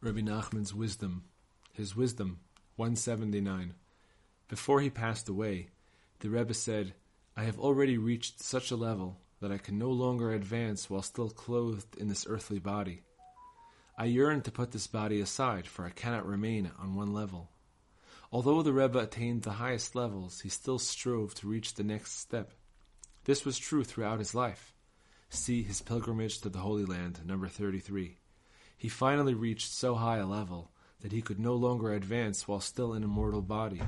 Rabbi 0.00 0.20
Nachman's 0.20 0.72
wisdom, 0.72 1.24
his 1.72 1.96
wisdom, 1.96 2.38
179. 2.76 3.74
Before 4.46 4.80
he 4.80 4.90
passed 4.90 5.28
away, 5.28 5.70
the 6.20 6.30
Rebbe 6.30 6.54
said, 6.54 6.94
I 7.36 7.42
have 7.42 7.58
already 7.58 7.98
reached 7.98 8.40
such 8.40 8.70
a 8.70 8.76
level 8.76 9.18
that 9.40 9.50
I 9.50 9.58
can 9.58 9.76
no 9.76 9.90
longer 9.90 10.30
advance 10.30 10.88
while 10.88 11.02
still 11.02 11.30
clothed 11.30 11.96
in 11.96 12.06
this 12.06 12.26
earthly 12.28 12.60
body. 12.60 13.02
I 13.96 14.04
yearn 14.04 14.42
to 14.42 14.52
put 14.52 14.70
this 14.70 14.86
body 14.86 15.20
aside, 15.20 15.66
for 15.66 15.84
I 15.84 15.90
cannot 15.90 16.26
remain 16.26 16.70
on 16.78 16.94
one 16.94 17.12
level. 17.12 17.50
Although 18.30 18.62
the 18.62 18.72
Rebbe 18.72 19.00
attained 19.00 19.42
the 19.42 19.50
highest 19.50 19.96
levels, 19.96 20.42
he 20.42 20.48
still 20.48 20.78
strove 20.78 21.34
to 21.34 21.48
reach 21.48 21.74
the 21.74 21.82
next 21.82 22.20
step. 22.20 22.52
This 23.24 23.44
was 23.44 23.58
true 23.58 23.82
throughout 23.82 24.20
his 24.20 24.32
life. 24.32 24.72
See 25.28 25.64
his 25.64 25.82
pilgrimage 25.82 26.40
to 26.42 26.50
the 26.50 26.60
Holy 26.60 26.84
Land, 26.84 27.26
number 27.26 27.48
33. 27.48 28.18
He 28.78 28.88
finally 28.88 29.34
reached 29.34 29.72
so 29.72 29.96
high 29.96 30.18
a 30.18 30.26
level 30.26 30.70
that 31.00 31.12
he 31.12 31.20
could 31.20 31.40
no 31.40 31.54
longer 31.54 31.92
advance 31.92 32.46
while 32.46 32.60
still 32.60 32.94
in 32.94 33.02
a 33.02 33.08
mortal 33.08 33.42
body. 33.42 33.82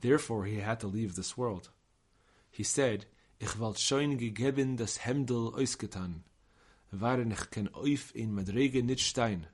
Therefore, 0.00 0.46
he 0.46 0.60
had 0.60 0.80
to 0.80 0.86
leave 0.86 1.14
this 1.14 1.36
world. 1.36 1.68
He 2.50 2.64
said, 2.64 3.04
Ich 3.38 3.58
wollt 3.58 3.78
schon 3.78 4.18
gegeben 4.18 4.76
das 4.78 4.98
Hemdel 4.98 5.52
ausgetan, 5.52 6.24
waren 6.90 7.32
ich 7.32 7.50
kein 7.50 7.68
Euf 7.74 8.14
in 8.14 8.34
Madrege 8.34 8.82
nicht 8.82 9.04
stein. 9.04 9.46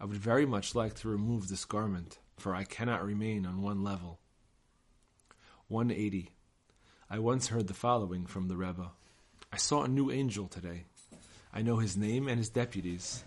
I 0.00 0.04
would 0.04 0.16
very 0.16 0.44
much 0.44 0.74
like 0.74 0.94
to 0.96 1.08
remove 1.08 1.48
this 1.48 1.64
garment, 1.64 2.18
for 2.36 2.54
I 2.54 2.64
cannot 2.64 3.04
remain 3.04 3.46
on 3.46 3.62
one 3.62 3.82
level. 3.82 4.18
180. 5.68 6.30
I 7.08 7.18
once 7.18 7.48
heard 7.48 7.66
the 7.66 7.74
following 7.74 8.26
from 8.26 8.48
the 8.48 8.56
Rebbe. 8.56 8.90
I 9.52 9.56
saw 9.56 9.84
a 9.84 9.88
new 9.88 10.10
angel 10.10 10.48
today. 10.48 10.84
I 11.52 11.62
know 11.62 11.76
his 11.76 11.96
name 11.96 12.28
and 12.28 12.38
his 12.38 12.50
deputies. 12.50 13.24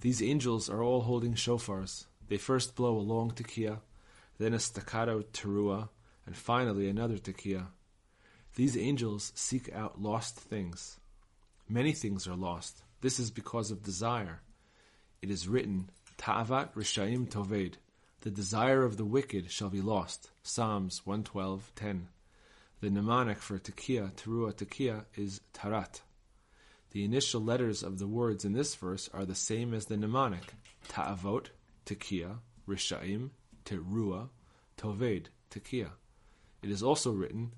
These 0.00 0.22
angels 0.22 0.70
are 0.70 0.82
all 0.82 1.02
holding 1.02 1.34
shofars. 1.34 2.06
They 2.28 2.38
first 2.38 2.74
blow 2.74 2.96
a 2.96 3.00
long 3.00 3.32
tekiah, 3.32 3.80
then 4.38 4.54
a 4.54 4.58
staccato 4.58 5.22
teruah, 5.22 5.88
and 6.24 6.36
finally 6.36 6.88
another 6.88 7.18
tekiah. 7.18 7.66
These 8.54 8.76
angels 8.76 9.32
seek 9.34 9.72
out 9.72 10.00
lost 10.00 10.36
things. 10.36 10.98
Many 11.68 11.92
things 11.92 12.26
are 12.26 12.36
lost. 12.36 12.82
This 13.00 13.20
is 13.20 13.30
because 13.30 13.70
of 13.70 13.82
desire. 13.82 14.40
It 15.22 15.30
is 15.30 15.48
written, 15.48 15.90
Ta'avat 16.16 16.74
Rishaim 16.74 17.28
Toved, 17.28 17.76
the 18.22 18.30
desire 18.30 18.84
of 18.84 18.96
the 18.96 19.04
wicked 19.04 19.50
shall 19.50 19.70
be 19.70 19.80
lost. 19.80 20.30
Psalms 20.42 21.02
112:10. 21.06 22.08
The 22.80 22.90
mnemonic 22.90 23.38
for 23.38 23.58
tekiah, 23.58 24.12
teruah 24.12 24.54
tekiah, 24.54 25.04
is 25.14 25.40
tarat. 25.54 26.00
The 26.90 27.04
initial 27.04 27.40
letters 27.40 27.82
of 27.84 27.98
the 27.98 28.08
words 28.08 28.44
in 28.44 28.52
this 28.52 28.74
verse 28.74 29.08
are 29.14 29.24
the 29.24 29.34
same 29.34 29.72
as 29.74 29.86
the 29.86 29.96
mnemonic, 29.96 30.54
ta'avot, 30.88 31.50
tekiah, 31.86 32.38
rishaim, 32.66 33.30
teruah, 33.64 34.28
toved, 34.76 35.28
tekiah. 35.50 35.92
It 36.62 36.70
is 36.70 36.82
also 36.82 37.12
written, 37.12 37.52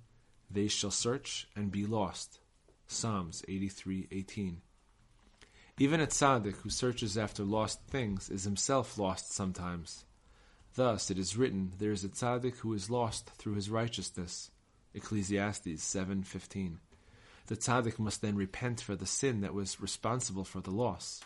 they 0.51 0.69
shall 0.69 0.91
search 0.91 1.49
and 1.57 1.73
be 1.73 1.87
lost. 1.87 2.41
Psalms 2.87 3.43
83:18. 3.49 4.61
Even 5.79 6.01
a 6.01 6.07
tzaddik 6.07 6.57
who 6.57 6.69
searches 6.69 7.17
after 7.17 7.43
lost 7.43 7.83
things 7.87 8.29
is 8.29 8.45
himself 8.45 8.99
lost 8.99 9.33
sometimes. 9.33 10.05
Thus 10.75 11.11
it 11.11 11.19
is 11.19 11.39
written, 11.39 11.73
there 11.79 11.93
is 11.93 12.05
a 12.05 12.11
tzaddik 12.11 12.57
who 12.57 12.75
is 12.75 12.91
lost 12.91 13.31
through 13.31 13.55
his 13.55 13.71
righteousness. 13.71 14.51
Ecclesiastes 14.93 15.83
7:15. 15.83 16.81
The 17.47 17.57
tzaddik 17.57 17.99
must 17.99 18.23
then 18.23 18.37
repent 18.37 18.81
for 18.81 18.95
the 18.95 19.07
sin 19.07 19.41
that 19.41 19.55
was 19.55 19.81
responsible 19.81 20.45
for 20.45 20.61
the 20.61 20.71
loss. 20.71 21.21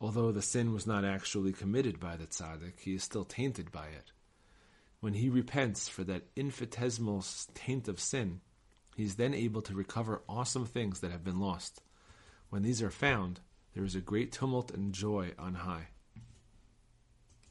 Although 0.00 0.30
the 0.30 0.42
sin 0.42 0.72
was 0.72 0.86
not 0.86 1.04
actually 1.04 1.52
committed 1.52 1.98
by 1.98 2.16
the 2.16 2.26
tzaddik, 2.26 2.80
he 2.80 2.94
is 2.94 3.02
still 3.02 3.24
tainted 3.24 3.72
by 3.72 3.86
it. 3.88 4.12
When 5.00 5.14
he 5.14 5.28
repents 5.28 5.88
for 5.88 6.04
that 6.04 6.24
infinitesimal 6.36 7.24
taint 7.54 7.88
of 7.88 8.00
sin, 8.00 8.40
he 8.96 9.04
is 9.04 9.14
then 9.14 9.34
able 9.34 9.62
to 9.62 9.74
recover 9.74 10.22
awesome 10.28 10.66
things 10.66 11.00
that 11.00 11.12
have 11.12 11.24
been 11.24 11.40
lost. 11.40 11.82
When 12.50 12.62
these 12.62 12.82
are 12.82 12.90
found, 12.90 13.40
there 13.74 13.84
is 13.84 13.94
a 13.94 14.00
great 14.00 14.32
tumult 14.32 14.70
and 14.72 14.92
joy 14.92 15.32
on 15.38 15.54
high. 15.54 15.88